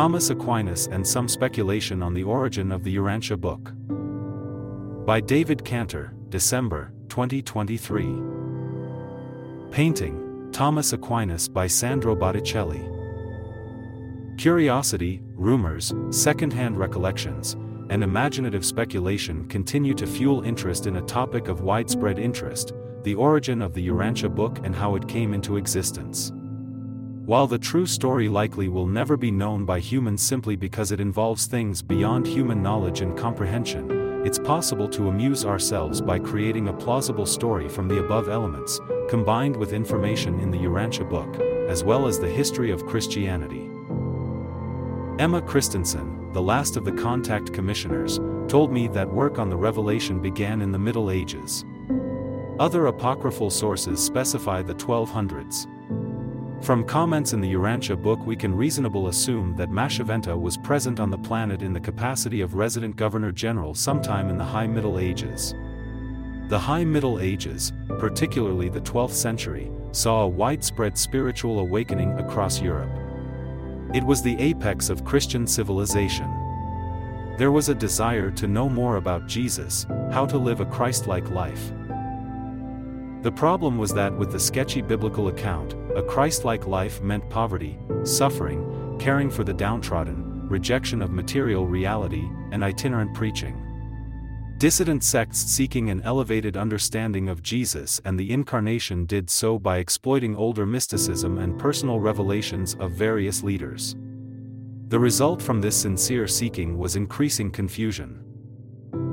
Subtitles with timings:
[0.00, 3.74] Thomas Aquinas and Some Speculation on the Origin of the Urantia Book.
[5.04, 8.04] By David Kantor, December, 2023.
[9.70, 12.82] Painting, Thomas Aquinas by Sandro Botticelli.
[14.38, 17.58] Curiosity, rumors, second-hand recollections,
[17.90, 22.72] and imaginative speculation continue to fuel interest in a topic of widespread interest,
[23.02, 26.32] the origin of the Urantia book and how it came into existence.
[27.30, 31.46] While the true story likely will never be known by humans simply because it involves
[31.46, 37.26] things beyond human knowledge and comprehension, it's possible to amuse ourselves by creating a plausible
[37.26, 42.18] story from the above elements, combined with information in the Urantia book, as well as
[42.18, 43.70] the history of Christianity.
[45.20, 50.20] Emma Christensen, the last of the contact commissioners, told me that work on the revelation
[50.20, 51.64] began in the Middle Ages.
[52.58, 55.68] Other apocryphal sources specify the 1200s.
[56.62, 61.10] From comments in the Urantia book we can reasonably assume that Machiventa was present on
[61.10, 65.54] the planet in the capacity of resident governor-general sometime in the High Middle Ages.
[66.48, 72.92] The High Middle Ages, particularly the 12th century, saw a widespread spiritual awakening across Europe.
[73.94, 76.28] It was the apex of Christian civilization.
[77.38, 81.72] There was a desire to know more about Jesus, how to live a Christ-like life.
[83.22, 88.96] The problem was that with the sketchy biblical account, a Christ-like life meant poverty, suffering,
[88.98, 93.56] caring for the downtrodden, rejection of material reality, and itinerant preaching.
[94.58, 100.36] Dissident sects seeking an elevated understanding of Jesus and the Incarnation did so by exploiting
[100.36, 103.96] older mysticism and personal revelations of various leaders.
[104.88, 108.22] The result from this sincere seeking was increasing confusion.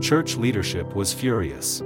[0.02, 1.82] Church leadership was furious.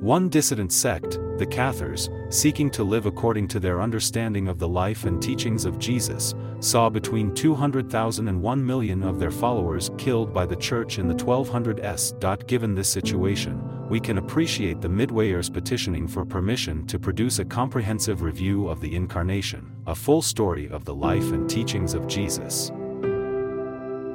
[0.00, 5.04] One dissident sect, the Cathars, seeking to live according to their understanding of the life
[5.04, 10.46] and teachings of Jesus, saw between 200,000 and 1 million of their followers killed by
[10.46, 12.46] the church in the 1200s.
[12.46, 18.22] Given this situation, we can appreciate the Midwayers petitioning for permission to produce a comprehensive
[18.22, 22.70] review of the Incarnation, a full story of the life and teachings of Jesus.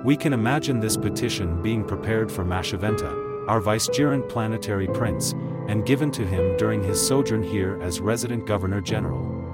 [0.06, 5.34] We can imagine this petition being prepared for Machiventa, our vicegerent planetary prince,
[5.68, 9.46] and given to him during his sojourn here as resident governor general.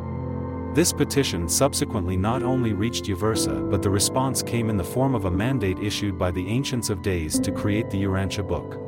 [0.73, 5.25] This petition subsequently not only reached Uversa but the response came in the form of
[5.25, 8.79] a mandate issued by the Ancients of Days to create the Urantia book.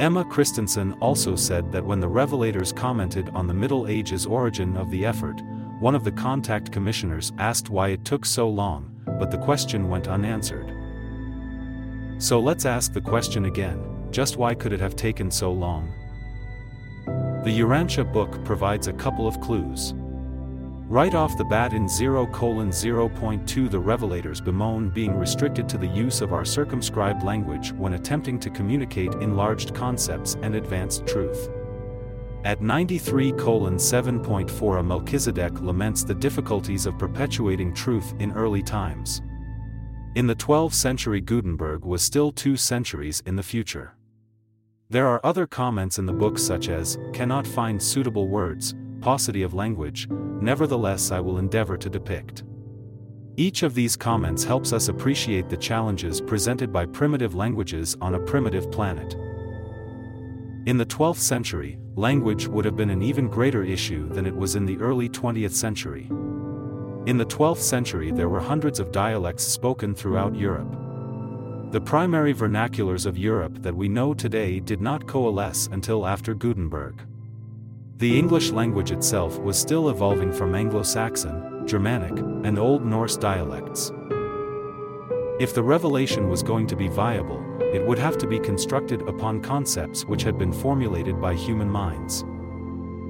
[0.00, 4.90] Emma Christensen also said that when the Revelators commented on the Middle Ages origin of
[4.90, 5.40] the effort,
[5.80, 10.08] one of the contact commissioners asked why it took so long, but the question went
[10.08, 10.72] unanswered.
[12.18, 15.92] So let's ask the question again just why could it have taken so long?
[17.44, 19.92] The Urantia book provides a couple of clues.
[20.86, 26.32] Right off the bat in 0:0.2 the revelators bemoan being restricted to the use of
[26.32, 31.50] our circumscribed language when attempting to communicate enlarged concepts and advanced truth.
[32.44, 39.22] At 93:7.4 a Melchizedek laments the difficulties of perpetuating truth in early times.
[40.14, 43.96] In the 12th century Gutenberg was still two centuries in the future.
[44.94, 49.52] There are other comments in the book such as, cannot find suitable words, paucity of
[49.52, 52.44] language, nevertheless I will endeavor to depict.
[53.36, 58.20] Each of these comments helps us appreciate the challenges presented by primitive languages on a
[58.20, 59.14] primitive planet.
[60.66, 64.54] In the 12th century, language would have been an even greater issue than it was
[64.54, 66.06] in the early 20th century.
[67.06, 70.83] In the 12th century there were hundreds of dialects spoken throughout Europe.
[71.74, 77.02] The primary vernaculars of Europe that we know today did not coalesce until after Gutenberg.
[77.96, 83.90] The English language itself was still evolving from Anglo-Saxon, Germanic, and Old Norse dialects.
[85.40, 89.42] If the revelation was going to be viable, it would have to be constructed upon
[89.42, 92.24] concepts which had been formulated by human minds.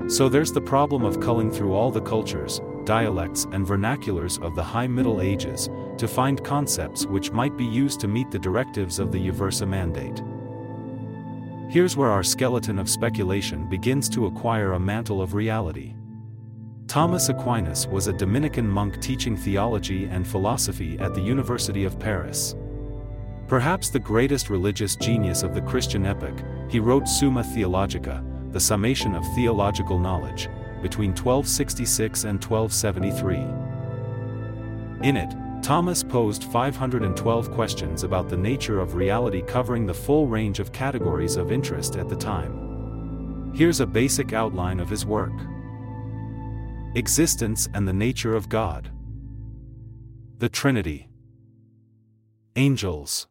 [0.08, 4.62] So there's the problem of culling through all the cultures, dialects and vernaculars of the
[4.62, 5.68] High Middle Ages,
[5.98, 10.22] to find concepts which might be used to meet the directives of the Uversa Mandate.
[11.72, 15.94] Here's where our skeleton of speculation begins to acquire a mantle of reality.
[16.86, 22.54] Thomas Aquinas was a Dominican monk teaching theology and philosophy at the University of Paris.
[23.48, 26.38] Perhaps the greatest religious genius of the Christian epoch,
[26.68, 30.48] he wrote Summa Theologica, the summation of theological knowledge,
[30.84, 33.36] between 1266 and 1273.
[35.08, 40.60] In it, Thomas posed 512 questions about the nature of reality covering the full range
[40.60, 43.50] of categories of interest at the time.
[43.54, 45.32] Here's a basic outline of his work.
[46.96, 48.90] Existence and the nature of God.
[50.36, 51.08] The Trinity.
[52.56, 53.26] Angels.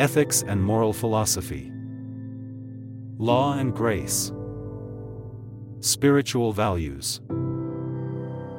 [0.00, 1.70] Ethics and moral philosophy.
[3.16, 4.32] Law and grace.
[5.82, 7.22] Spiritual values.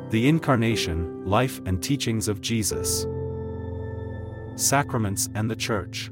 [0.10, 3.06] The Incarnation, Life and Teachings of Jesus.
[4.56, 6.12] Sacraments and the Church.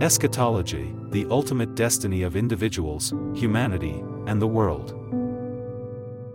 [0.00, 4.98] Eschatology, the ultimate destiny of individuals, humanity, and the world.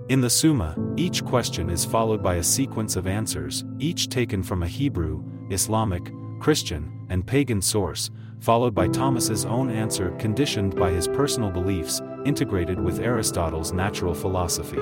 [0.07, 4.63] In the Summa, each question is followed by a sequence of answers, each taken from
[4.63, 8.09] a Hebrew, Islamic, Christian, and pagan source,
[8.39, 14.81] followed by Thomas's own answer conditioned by his personal beliefs, integrated with Aristotle's natural philosophy.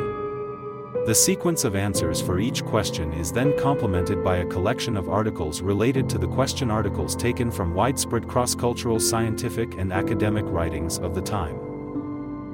[1.06, 5.62] The sequence of answers for each question is then complemented by a collection of articles
[5.62, 11.22] related to the question articles taken from widespread cross-cultural scientific and academic writings of the
[11.22, 11.60] time.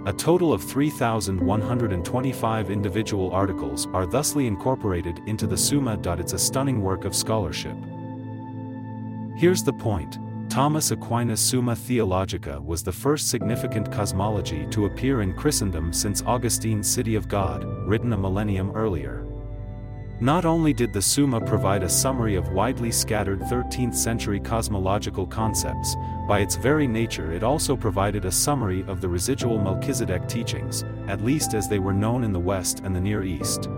[0.05, 5.97] A total of 3,125 individual articles are thusly incorporated into the Summa.
[6.19, 7.77] It's a stunning work of scholarship.
[9.37, 10.19] Here's the point.
[10.51, 16.91] Thomas Aquinas' Summa Theologica was the first significant cosmology to appear in Christendom since Augustine's
[16.91, 19.25] City of God, written a millennium earlier.
[20.19, 25.95] Not only did the Summa provide a summary of widely scattered 13th century cosmological concepts,
[26.27, 31.23] by its very nature it also provided a summary of the residual Melchizedek teachings, at
[31.23, 33.69] least as they were known in the West and the Near East.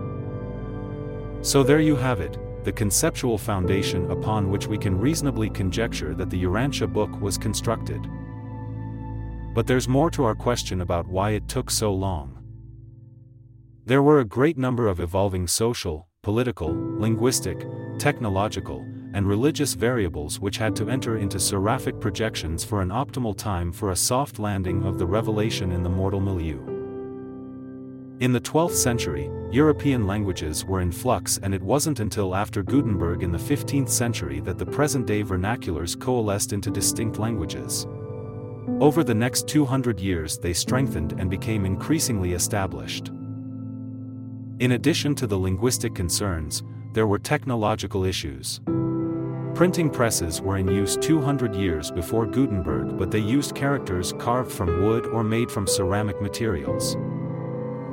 [1.42, 6.30] So there you have it, the conceptual foundation upon which we can reasonably conjecture that
[6.30, 8.00] the Urantia book was constructed.
[9.54, 12.42] But there's more to our question about why it took so long.
[13.84, 17.66] There were a great number of evolving social, political, linguistic,
[17.98, 18.80] technological,
[19.12, 23.90] and religious variables which had to enter into seraphic projections for an optimal time for
[23.90, 26.73] a soft landing of the revelation in the mortal milieu.
[28.20, 33.24] In the 12th century, European languages were in flux and it wasn't until after Gutenberg
[33.24, 37.88] in the 15th century that the present-day vernaculars coalesced into distinct languages.
[38.78, 43.08] Over the next 200 years they strengthened and became increasingly established.
[44.60, 46.62] In addition to the linguistic concerns,
[46.92, 48.60] there were technological issues.
[49.56, 54.84] Printing presses were in use 200 years before Gutenberg but they used characters carved from
[54.84, 56.96] wood or made from ceramic materials.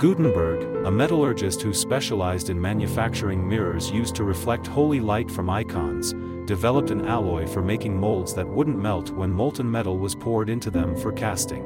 [0.02, 6.14] Gutenberg, a metallurgist who specialized in manufacturing mirrors used to reflect holy light from icons,
[6.48, 10.72] developed an alloy for making molds that wouldn't melt when molten metal was poured into
[10.72, 11.64] them for casting.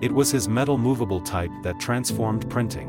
[0.00, 2.88] It was his metal movable type that transformed printing.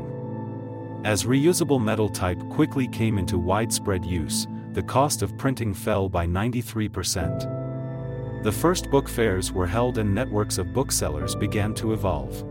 [1.04, 6.26] As reusable metal type quickly came into widespread use, the cost of printing fell by
[6.26, 8.42] 93%.
[8.42, 12.47] The first book fairs were held and networks of booksellers began to evolve.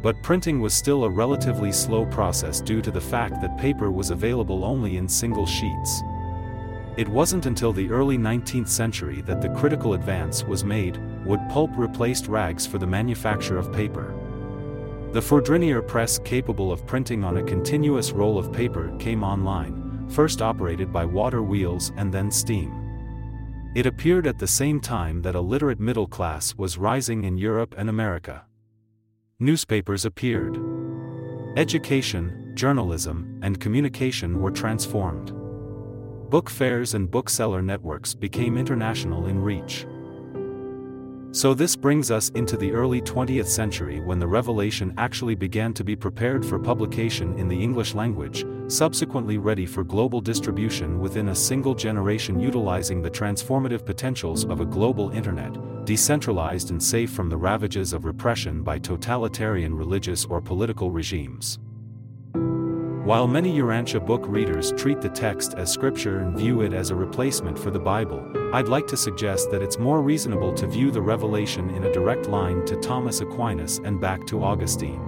[0.00, 4.10] But printing was still a relatively slow process due to the fact that paper was
[4.10, 6.02] available only in single sheets.
[6.96, 11.70] It wasn't until the early 19th century that the critical advance was made, wood pulp
[11.76, 14.14] replaced rags for the manufacture of paper.
[15.12, 20.42] The Fourdrinier press capable of printing on a continuous roll of paper came online, first
[20.42, 22.72] operated by water wheels and then steam.
[23.74, 27.74] It appeared at the same time that a literate middle class was rising in Europe
[27.78, 28.44] and America
[29.40, 30.58] newspapers appeared.
[31.56, 35.32] Education, journalism, and communication were transformed.
[36.28, 39.86] Book fairs and bookseller networks became international in reach.
[41.38, 45.84] So this brings us into the early 20th century when the Revelation actually began to
[45.84, 51.34] be prepared for publication in the English language, subsequently ready for global distribution within a
[51.36, 57.36] single generation utilizing the transformative potentials of a global internet, decentralized and safe from the
[57.36, 61.60] ravages of repression by totalitarian religious or political regimes.
[63.08, 66.94] While many Urantia book readers treat the text as scripture and view it as a
[66.94, 68.22] replacement for the Bible,
[68.52, 72.26] I'd like to suggest that it's more reasonable to view the revelation in a direct
[72.26, 75.00] line to Thomas Aquinas and back to Augustine.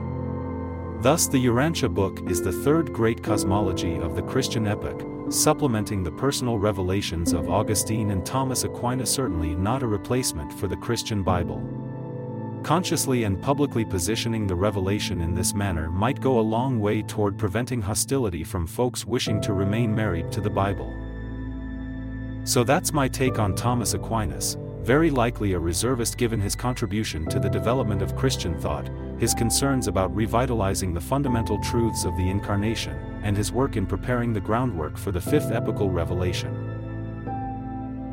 [1.02, 6.12] Thus the Urantia book is the third great cosmology of the Christian epoch, supplementing the
[6.12, 11.89] personal revelations of Augustine and Thomas Aquinas certainly not a replacement for the Christian Bible.
[12.62, 17.38] Consciously and publicly positioning the revelation in this manner might go a long way toward
[17.38, 20.94] preventing hostility from folks wishing to remain married to the Bible.
[22.44, 27.40] So that's my take on Thomas Aquinas, very likely a reservist given his contribution to
[27.40, 32.96] the development of Christian thought, his concerns about revitalizing the fundamental truths of the Incarnation,
[33.22, 36.59] and his work in preparing the groundwork for the fifth epochal revelation.